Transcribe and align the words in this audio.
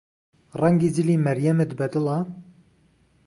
ڕەنگی 0.59 0.89
جلی 0.95 1.15
مەریەمت 1.25 1.71
بەدڵە؟ 1.79 2.17